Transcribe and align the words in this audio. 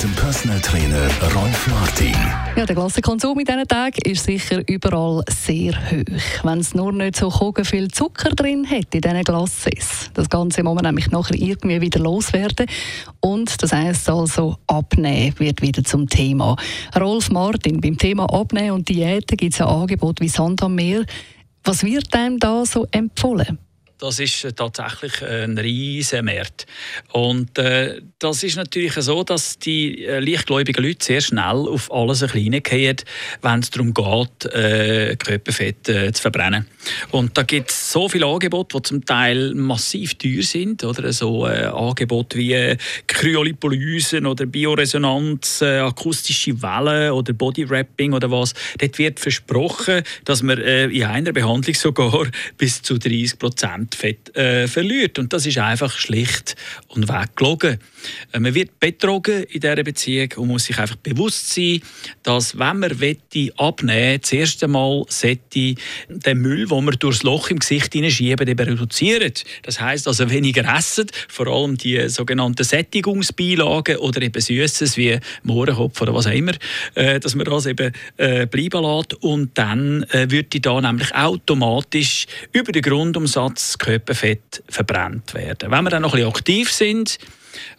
Mit 0.00 0.16
dem 0.16 0.16
Personal 0.16 0.60
Trainer 0.60 1.10
Rolf 1.34 1.66
Martin. 1.66 2.14
Ja, 2.56 2.64
der 2.64 2.74
Klassenkonsum 2.74 3.38
in 3.38 3.44
diesen 3.44 3.68
Tagen 3.68 4.00
ist 4.06 4.24
sicher 4.24 4.66
überall 4.66 5.22
sehr 5.28 5.74
hoch. 5.74 6.42
Wenn 6.42 6.60
es 6.60 6.74
nur 6.74 6.90
nicht 6.90 7.16
so 7.16 7.30
viel 7.64 7.88
Zucker 7.88 8.30
drin 8.30 8.66
hat 8.66 8.94
in 8.94 9.02
diesen 9.02 9.22
Glasses. 9.24 10.10
Das 10.14 10.30
Ganze 10.30 10.62
muss 10.62 10.74
man 10.74 10.86
nämlich 10.86 11.10
nachher 11.10 11.34
irgendwie 11.34 11.82
wieder 11.82 12.00
loswerden. 12.00 12.64
Und 13.20 13.62
das 13.62 13.72
heisst 13.72 14.08
also, 14.08 14.56
Abnehmen 14.68 15.38
wird 15.38 15.60
wieder 15.60 15.84
zum 15.84 16.08
Thema. 16.08 16.56
Rolf 16.98 17.30
Martin, 17.30 17.82
beim 17.82 17.98
Thema 17.98 18.24
Abnehmen 18.24 18.70
und 18.70 18.88
Diäten 18.88 19.36
gibt 19.36 19.52
es 19.52 19.60
ein 19.60 19.66
Angebot 19.66 20.22
wie 20.22 20.28
Sand 20.28 20.62
am 20.62 20.76
Meer. 20.76 21.04
Was 21.62 21.84
wird 21.84 22.14
einem 22.14 22.38
da 22.38 22.64
so 22.64 22.86
empfohlen? 22.90 23.58
Das 24.00 24.18
ist 24.18 24.44
äh, 24.44 24.52
tatsächlich 24.52 25.22
ein 25.22 25.58
riesiger 25.58 26.22
Markt. 26.22 26.66
Und 27.12 27.58
äh, 27.58 28.00
das 28.18 28.42
ist 28.42 28.56
natürlich 28.56 28.94
so, 28.94 29.22
dass 29.22 29.58
die 29.58 30.04
äh, 30.04 30.20
leichtgläubigen 30.20 30.82
Leute 30.82 31.04
sehr 31.04 31.20
schnell 31.20 31.68
auf 31.68 31.92
alles 31.92 32.22
ein 32.22 32.30
bisschen 32.30 32.62
gehen, 32.62 32.96
wenn 33.42 33.60
es 33.60 33.70
darum 33.70 33.94
geht, 33.94 34.52
äh, 34.52 35.16
Körperfett 35.16 35.88
äh, 35.88 36.12
zu 36.12 36.22
verbrennen. 36.22 36.66
Und 37.10 37.36
da 37.36 37.42
gibt 37.42 37.70
es 37.70 37.92
so 37.92 38.08
viele 38.08 38.26
Angebote, 38.26 38.78
die 38.78 38.82
zum 38.82 39.04
Teil 39.04 39.54
massiv 39.54 40.14
teuer 40.14 40.42
sind. 40.42 40.82
Oder 40.82 41.12
so 41.12 41.46
äh, 41.46 41.66
Angebote 41.66 42.38
wie 42.38 42.54
äh, 42.54 42.76
Kryolipolysen 43.06 44.26
oder 44.26 44.46
Bioresonanz, 44.46 45.60
äh, 45.60 45.80
akustische 45.80 46.60
Wellen 46.62 47.12
oder 47.12 47.32
Bodywrapping 47.32 48.14
oder 48.14 48.30
was. 48.30 48.54
Dort 48.78 48.98
wird 48.98 49.20
versprochen, 49.20 50.02
dass 50.24 50.42
man 50.42 50.58
äh, 50.58 50.86
in 50.86 51.04
einer 51.04 51.32
Behandlung 51.32 51.74
sogar 51.74 52.26
bis 52.56 52.80
zu 52.80 52.98
30 52.98 53.38
Prozent 53.38 53.89
Fett 53.94 54.34
äh, 54.36 54.68
verliert. 54.68 55.18
Und 55.18 55.32
das 55.32 55.46
ist 55.46 55.58
einfach 55.58 55.96
schlicht 55.96 56.56
und 56.88 57.08
weg 57.08 57.36
gelogen. 57.36 57.78
Äh, 58.32 58.40
man 58.40 58.54
wird 58.54 58.78
betrogen 58.80 59.44
in 59.44 59.60
dieser 59.60 59.82
Beziehung 59.82 60.28
und 60.36 60.48
muss 60.48 60.64
sich 60.64 60.78
einfach 60.78 60.96
bewusst 60.96 61.54
sein, 61.54 61.80
dass 62.22 62.58
wenn 62.58 62.78
man 62.78 63.00
wette 63.00 63.52
abnehmen 63.56 64.20
das 64.20 64.32
erste 64.32 64.68
Mal 64.68 65.04
sollte 65.08 65.74
den 66.08 66.38
Müll, 66.38 66.66
den 66.66 66.84
man 66.84 66.94
durchs 66.98 67.22
Loch 67.22 67.50
im 67.50 67.58
Gesicht 67.58 67.92
hineinschieben, 67.92 68.48
eben 68.48 68.68
reduzieren. 68.68 69.32
Das 69.62 69.80
heißt 69.80 70.08
also 70.08 70.30
weniger 70.30 70.64
essen, 70.76 71.06
vor 71.28 71.46
allem 71.46 71.76
die 71.76 72.08
sogenannten 72.08 72.64
Sättigungsbeilagen 72.64 73.96
oder 73.96 74.22
eben 74.22 74.40
Süßes 74.40 74.96
wie 74.96 75.18
Mohrenkopf 75.42 76.00
oder 76.00 76.14
was 76.14 76.26
auch 76.26 76.32
immer, 76.32 76.52
äh, 76.94 77.20
dass 77.20 77.34
man 77.34 77.46
das 77.46 77.66
eben 77.66 77.92
äh, 78.16 78.46
bleiben 78.46 78.82
lässt 78.82 79.14
und 79.22 79.56
dann 79.56 80.04
äh, 80.10 80.30
würde 80.30 80.60
da 80.60 80.80
nämlich 80.80 81.14
automatisch 81.14 82.26
über 82.52 82.72
den 82.72 82.82
Grundumsatz 82.82 83.78
Körperfett 83.80 84.62
verbrannt 84.68 85.34
werden. 85.34 85.70
Wenn 85.70 85.84
wir 85.84 85.90
dann 85.90 86.02
noch 86.02 86.12
ein 86.12 86.20
bisschen 86.20 86.30
aktiv 86.30 86.72
sind, 86.72 87.18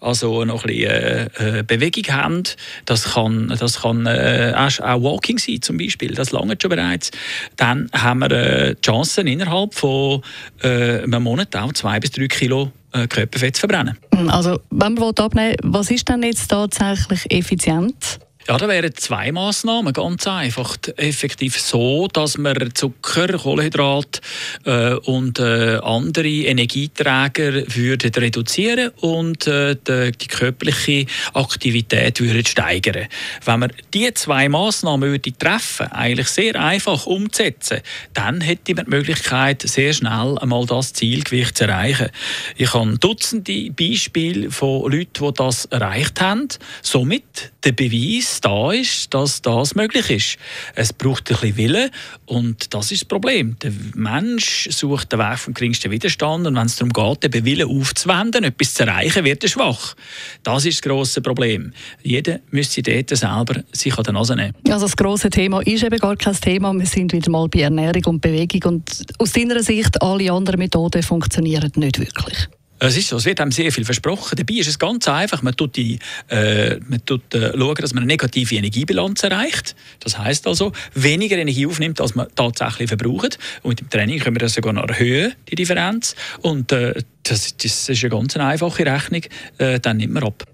also 0.00 0.44
noch 0.44 0.64
ein 0.64 0.68
bisschen 0.68 0.90
äh, 0.90 1.58
äh, 1.58 1.62
Bewegung 1.62 2.04
haben. 2.14 2.42
Das 2.86 3.12
kann, 3.12 3.54
das 3.58 3.82
kann 3.82 4.06
äh, 4.06 4.52
auch 4.56 5.02
Walking 5.02 5.38
sein 5.38 5.62
zum 5.62 5.78
Beispiel, 5.78 6.14
das 6.14 6.32
lange 6.32 6.56
schon 6.60 6.70
bereits. 6.70 7.10
Dann 7.56 7.88
haben 7.92 8.20
wir 8.20 8.30
äh, 8.30 8.74
die 8.74 8.80
Chance 8.80 9.20
innerhalb 9.20 9.74
von 9.74 10.22
äh, 10.62 11.02
einem 11.02 11.22
Monat 11.22 11.54
auch 11.54 11.72
zwei 11.72 12.00
bis 12.00 12.10
drei 12.10 12.26
Kilo 12.26 12.72
äh, 12.92 13.06
Körperfett 13.06 13.56
zu 13.56 13.60
verbrennen. 13.60 13.96
Also 14.28 14.58
wenn 14.70 14.94
man 14.94 15.14
abnehmen 15.14 15.50
will, 15.50 15.56
was 15.62 15.90
ist 15.90 16.08
denn 16.08 16.22
jetzt 16.22 16.48
tatsächlich 16.48 17.30
effizient? 17.30 18.18
Ja, 18.50 18.56
da 18.56 18.66
wären 18.66 18.92
zwei 18.96 19.30
Massnahmen 19.30 19.92
ganz 19.92 20.26
einfach. 20.26 20.76
Effektiv 20.96 21.56
so, 21.56 22.08
dass 22.08 22.36
man 22.36 22.74
Zucker, 22.74 23.28
Kohlenhydrat 23.28 24.20
äh, 24.64 24.94
und 24.94 25.38
äh, 25.38 25.78
andere 25.80 26.26
Energieträger 26.26 27.62
würden 27.72 28.10
reduzieren 28.12 28.90
und 29.02 29.46
äh, 29.46 29.76
die, 29.76 30.10
die, 30.18 30.26
körperliche 30.26 31.06
Aktivität 31.32 32.20
würden 32.20 32.44
steigern. 32.44 33.06
Wenn 33.44 33.60
man 33.60 33.72
diese 33.94 34.14
zwei 34.14 34.48
Massnahmen 34.48 35.10
würde 35.10 35.30
treffen, 35.30 35.86
eigentlich 35.92 36.26
sehr 36.26 36.60
einfach 36.60 37.06
umzusetzen, 37.06 37.82
dann 38.14 38.40
hätte 38.40 38.74
man 38.74 38.86
die 38.86 38.90
Möglichkeit, 38.90 39.62
sehr 39.62 39.92
schnell 39.92 40.36
einmal 40.40 40.66
das 40.66 40.92
Zielgewicht 40.92 41.56
zu 41.56 41.68
erreichen. 41.68 42.08
Ich 42.56 42.74
habe 42.74 42.98
Dutzende 42.98 43.70
Beispiele 43.70 44.50
von 44.50 44.90
Leuten, 44.90 45.24
die 45.24 45.34
das 45.34 45.66
erreicht 45.66 46.20
haben. 46.20 46.48
Somit 46.82 47.52
der 47.64 47.72
Beweis, 47.72 48.39
da 48.40 48.72
ist, 48.72 49.12
dass 49.14 49.42
das 49.42 49.74
möglich 49.74 50.10
ist. 50.10 50.36
Es 50.74 50.92
braucht 50.92 51.30
ein 51.30 51.36
bisschen 51.36 51.56
Willen 51.56 51.90
und 52.26 52.72
das 52.74 52.92
ist 52.92 53.02
das 53.02 53.08
Problem. 53.08 53.56
Der 53.62 53.72
Mensch 53.94 54.68
sucht 54.70 55.12
den 55.12 55.18
Weg 55.18 55.38
vom 55.38 55.54
geringsten 55.54 55.90
Widerstand 55.90 56.46
und 56.46 56.56
wenn 56.56 56.66
es 56.66 56.76
darum 56.76 56.92
geht, 56.92 57.34
den 57.34 57.44
Willen 57.44 57.68
aufzuwenden, 57.68 58.44
etwas 58.44 58.74
zu 58.74 58.86
erreichen, 58.86 59.24
wird 59.24 59.42
er 59.42 59.48
schwach. 59.48 59.94
Das 60.42 60.64
ist 60.64 60.78
das 60.78 60.82
grosse 60.82 61.20
Problem. 61.20 61.72
Jeder 62.02 62.40
müsste 62.50 62.82
dort 62.82 63.10
selber 63.10 63.62
sich 63.72 63.96
an 63.96 64.04
den 64.04 64.14
Nase 64.14 64.36
nehmen. 64.36 64.54
Also 64.68 64.86
das 64.86 64.96
grosse 64.96 65.30
Thema 65.30 65.60
ist 65.60 65.82
eben 65.82 65.98
gar 65.98 66.16
kein 66.16 66.34
Thema. 66.34 66.72
Wir 66.72 66.86
sind 66.86 67.12
wieder 67.12 67.30
mal 67.30 67.48
bei 67.48 67.60
Ernährung 67.60 68.04
und 68.06 68.20
Bewegung 68.20 68.72
und 68.72 69.04
aus 69.18 69.32
deiner 69.32 69.62
Sicht, 69.62 70.00
alle 70.02 70.32
anderen 70.32 70.58
Methoden 70.58 71.02
funktionieren 71.02 71.72
nicht 71.76 71.98
wirklich. 71.98 72.48
Es 72.82 72.96
ist 72.96 73.08
so, 73.08 73.16
es 73.16 73.26
wird 73.26 73.40
einem 73.40 73.52
sehr 73.52 73.70
viel 73.70 73.84
versprochen. 73.84 74.36
Dabei 74.36 74.54
ist 74.54 74.68
es 74.68 74.78
ganz 74.78 75.06
einfach. 75.06 75.42
Man 75.42 75.54
tut, 75.54 75.76
die, 75.76 75.98
äh, 76.28 76.76
man 76.88 77.04
tut 77.04 77.34
äh, 77.34 77.52
schauen, 77.56 77.74
dass 77.74 77.92
man 77.92 78.02
eine 78.02 78.12
negative 78.12 78.54
Energiebilanz 78.54 79.22
erreicht. 79.22 79.76
Das 80.00 80.18
heißt 80.18 80.46
also, 80.46 80.72
weniger 80.94 81.36
Energie 81.36 81.66
aufnimmt, 81.66 82.00
als 82.00 82.14
man 82.14 82.28
tatsächlich 82.34 82.88
verbraucht. 82.88 83.38
Und 83.62 83.70
mit 83.70 83.80
dem 83.80 83.90
Training 83.90 84.18
können 84.18 84.36
wir 84.36 84.40
das 84.40 84.54
sogar 84.54 84.72
noch 84.72 84.88
erhöhen, 84.88 85.34
die 85.50 85.56
Differenz. 85.56 86.16
Und 86.40 86.72
äh, 86.72 86.94
das, 87.22 87.54
das, 87.56 87.88
ist 87.90 88.02
eine 88.02 88.10
ganz 88.10 88.36
einfache 88.36 88.86
Rechnung. 88.86 89.22
Äh, 89.58 89.78
dann 89.78 89.98
nimmt 89.98 90.14
man 90.14 90.24
ab. 90.24 90.44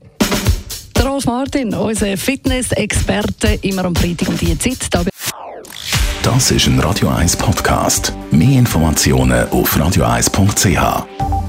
Der 0.96 1.04
Rolf 1.04 1.26
Martin, 1.26 1.74
unser 1.74 2.16
Fitness-Experte, 2.16 3.58
immer 3.62 3.84
am 3.84 3.94
Freitag 3.94 4.28
um 4.28 4.38
diese 4.38 4.58
Zeit. 4.58 4.78
Da 4.90 5.04
das 6.22 6.50
ist 6.50 6.66
ein 6.66 6.80
Radio 6.80 7.08
1 7.08 7.36
Podcast. 7.36 8.12
Mehr 8.32 8.58
Informationen 8.58 9.48
auf 9.50 9.76
radio1.ch. 9.76 11.45